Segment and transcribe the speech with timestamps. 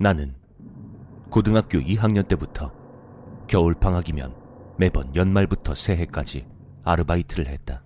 [0.00, 0.34] 나는
[1.28, 2.72] 고등학교 2학년 때부터
[3.48, 4.34] 겨울 방학이면
[4.78, 6.46] 매번 연말부터 새해까지
[6.84, 7.82] 아르바이트를 했다.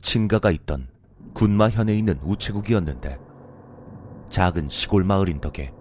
[0.00, 0.88] 친가가 있던
[1.34, 3.18] 군마현에 있는 우체국이었는데
[4.30, 5.74] 작은 시골 마을인 덕에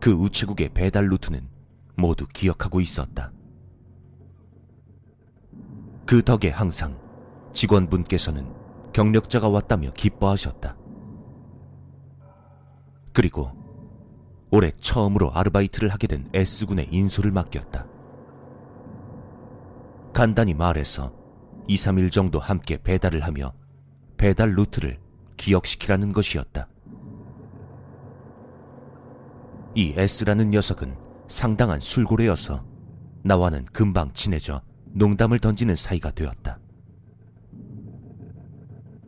[0.00, 1.48] 그 우체국의 배달 루트는
[1.96, 3.32] 모두 기억하고 있었다.
[6.06, 6.96] 그 덕에 항상
[7.52, 8.54] 직원분께서는
[8.92, 10.77] 경력자가 왔다며 기뻐하셨다.
[13.12, 13.50] 그리고
[14.50, 17.86] 올해 처음으로 아르바이트를 하게 된 S군의 인솔을 맡겼다.
[20.12, 21.12] 간단히 말해서
[21.68, 23.52] 2, 3일 정도 함께 배달을 하며
[24.16, 24.98] 배달 루트를
[25.36, 26.68] 기억시키라는 것이었다.
[29.74, 30.96] 이 S라는 녀석은
[31.28, 32.64] 상당한 술고래여서
[33.22, 34.62] 나와는 금방 친해져
[34.92, 36.58] 농담을 던지는 사이가 되었다.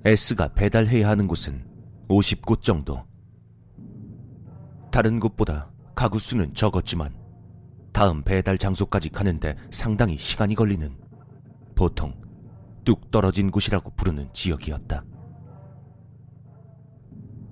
[0.04, 1.66] S가 배달해야 하는 곳은
[2.08, 3.09] 50곳 정도.
[4.90, 7.14] 다른 곳보다 가구 수는 적었지만
[7.92, 10.96] 다음 배달 장소까지 가는데 상당히 시간이 걸리는
[11.74, 12.14] 보통
[12.84, 15.04] 뚝 떨어진 곳이라고 부르는 지역이었다.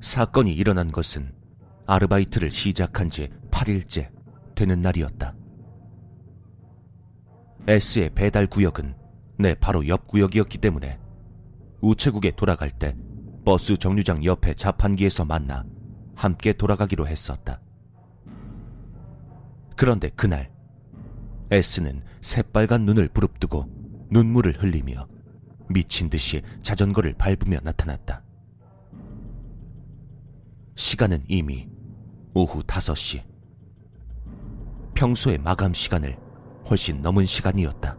[0.00, 1.32] 사건이 일어난 것은
[1.86, 4.10] 아르바이트를 시작한 지 8일째
[4.54, 5.34] 되는 날이었다.
[7.66, 8.94] S의 배달 구역은
[9.38, 10.98] 내 바로 옆 구역이었기 때문에
[11.80, 12.96] 우체국에 돌아갈 때
[13.44, 15.64] 버스 정류장 옆에 자판기에서 만나
[16.18, 17.60] 함께 돌아가기로 했었다.
[19.76, 20.50] 그런데 그날
[21.52, 23.66] S는 새빨간 눈을 부릅뜨고
[24.10, 25.06] 눈물을 흘리며
[25.68, 28.24] 미친 듯이 자전거를 밟으며 나타났다.
[30.74, 31.68] 시간은 이미
[32.34, 33.22] 오후 5시.
[34.94, 36.18] 평소의 마감 시간을
[36.68, 37.96] 훨씬 넘은 시간이었다.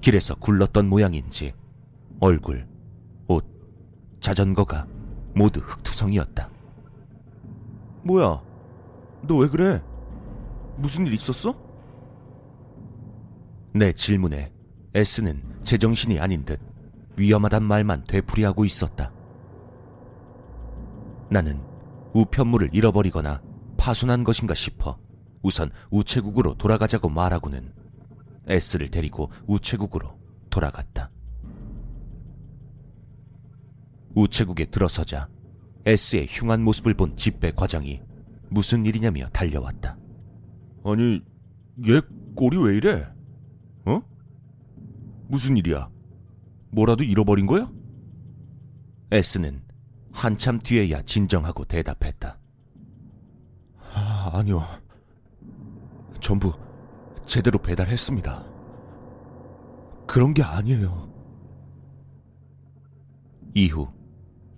[0.00, 1.52] 길에서 굴렀던 모양인지
[2.18, 2.68] 얼굴,
[3.28, 3.46] 옷,
[4.18, 4.88] 자전거가
[5.34, 6.48] 모두 흙투성이었다.
[8.04, 8.42] 뭐야?
[9.22, 9.82] 너 왜 그래?
[10.76, 11.54] 무슨 일 있었어?
[13.74, 14.52] 내 질문에
[14.94, 16.60] S는 제정신이 아닌 듯
[17.16, 19.12] 위험하단 말만 되풀이하고 있었다.
[21.30, 21.62] 나는
[22.14, 23.40] 우편물을 잃어버리거나
[23.78, 24.98] 파손한 것인가 싶어
[25.42, 27.72] 우선 우체국으로 돌아가자고 말하고는
[28.48, 30.18] S를 데리고 우체국으로
[30.50, 31.10] 돌아갔다.
[34.14, 35.28] 우체국에 들어서자
[35.84, 38.00] S의 흉한 모습을 본 집배 과장이
[38.48, 39.96] 무슨 일이냐며 달려왔다.
[40.84, 41.20] 아니,
[41.88, 42.00] 얘
[42.34, 43.08] 꼴이 왜 이래?
[43.86, 44.02] 어?
[45.28, 45.88] 무슨 일이야?
[46.70, 47.70] 뭐라도 잃어버린 거야?
[49.10, 49.62] S는
[50.12, 52.38] 한참 뒤에야 진정하고 대답했다.
[53.94, 54.62] 아, 아니요.
[56.20, 56.52] 전부
[57.26, 58.46] 제대로 배달했습니다.
[60.06, 61.10] 그런 게 아니에요.
[63.54, 63.88] 이후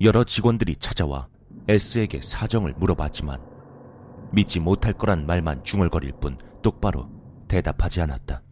[0.01, 1.29] 여러 직원들이 찾아와
[1.69, 3.41] S에게 사정을 물어봤지만
[4.33, 7.09] 믿지 못할 거란 말만 중얼거릴 뿐 똑바로
[7.49, 8.43] 대답하지 않았다.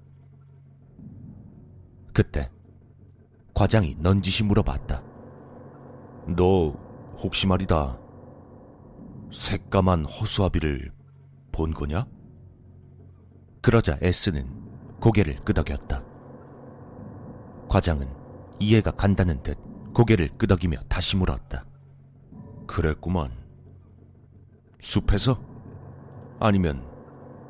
[2.14, 2.50] 그때
[3.54, 5.02] 과장이 넌지시 물어봤다.
[6.36, 6.70] 너
[7.18, 7.98] 혹시 말이다.
[9.32, 10.92] 새까만 허수아비를
[11.50, 12.06] 본 거냐?
[13.60, 14.46] 그러자 S는
[15.00, 16.04] 고개를 끄덕였다.
[17.68, 18.08] 과장은
[18.58, 19.58] 이해가 간다는 듯
[19.92, 21.64] 고개를 끄덕이며 다시 물었다.
[22.66, 23.30] 그랬구만.
[24.80, 25.40] 숲에서?
[26.40, 26.84] 아니면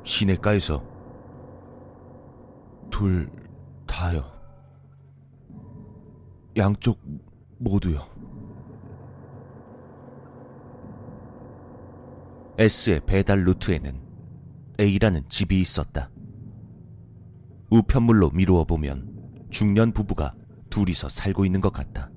[0.03, 0.83] 시내가에서?
[2.91, 3.31] 둘
[3.87, 4.23] 다요.
[6.55, 6.99] 양쪽
[7.57, 8.05] 모두요.
[12.59, 13.99] S의 배달 루트에는
[14.79, 16.11] A라는 집이 있었다.
[17.71, 20.35] 우편물로 미루어 보면 중년 부부가
[20.69, 22.12] 둘이서 살고 있는 것 같다.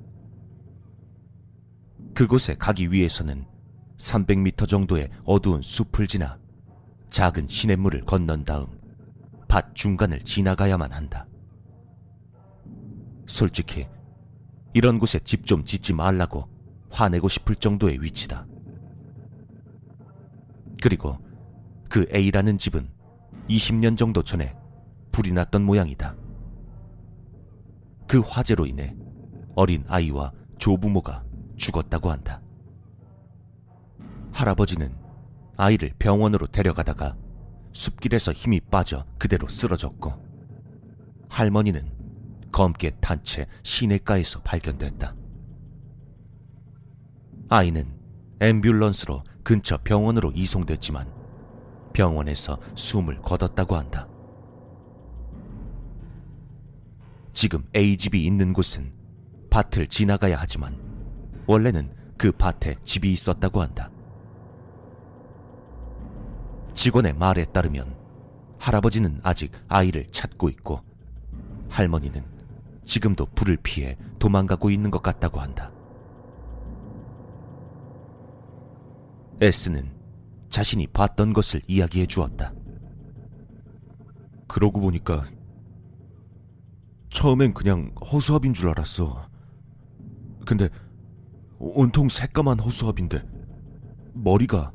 [2.16, 3.44] 그곳에 가기 위해서는
[3.98, 6.38] 300m 정도의 어두운 숲을 지나
[7.10, 8.68] 작은 시냇물을 건넌 다음
[9.48, 11.26] 밭 중간을 지나가야만 한다.
[13.26, 13.86] 솔직히
[14.72, 16.48] 이런 곳에 집 좀 짓지 말라고
[16.90, 18.46] 화내고 싶을 정도의 위치다.
[20.80, 21.18] 그리고
[21.90, 22.88] 그 A라는 집은
[23.50, 24.56] 20년 정도 전에
[25.12, 26.16] 불이 났던 모양이다.
[28.08, 28.96] 그 화재로 인해
[29.54, 31.25] 어린 아이와 조부모가
[31.56, 32.40] 죽었다고 한다.
[34.32, 34.94] 할아버지는
[35.56, 37.16] 아이를 병원으로 데려가다가
[37.72, 40.12] 숲길에서 힘이 빠져 그대로 쓰러졌고
[41.28, 41.90] 할머니는
[42.52, 45.14] 검게 탄 채 시내가에서 발견됐다.
[47.48, 47.94] 아이는
[48.38, 51.12] 앰뷸런스로 근처 병원으로 이송됐지만
[51.92, 54.08] 병원에서 숨을 거뒀다고 한다.
[57.32, 58.92] 지금 A집이 있는 곳은
[59.50, 60.85] 밭을 지나가야 하지만
[61.46, 63.90] 원래는 그 밭에 집이 있었다고 한다.
[66.74, 67.96] 직원의 말에 따르면
[68.58, 70.80] 할아버지는 아직 아이를 찾고 있고
[71.70, 72.24] 할머니는
[72.84, 75.72] 지금도 불을 피해 도망가고 있는 것 같다고 한다.
[79.40, 79.90] S는
[80.48, 82.54] 자신이 봤던 것을 이야기해 주었다.
[84.48, 85.24] 그러고 보니까
[87.10, 89.28] 처음엔 그냥 허수아비인 줄 알았어.
[90.46, 90.68] 근데
[91.58, 93.22] 온통 새까만 허수아비인데
[94.14, 94.72] 머리가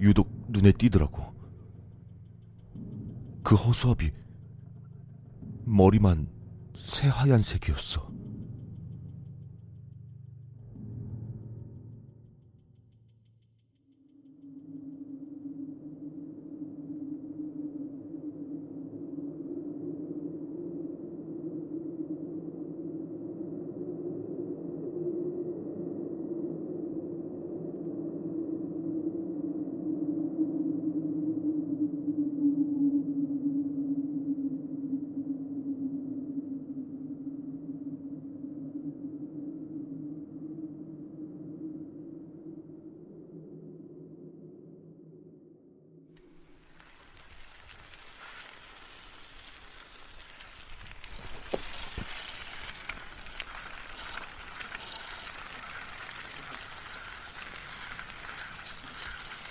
[0.00, 1.32] 유독 눈에 띄더라고.
[3.42, 4.12] 그 허수아비
[5.64, 6.28] 머리만
[6.76, 8.10] 새하얀색이었어.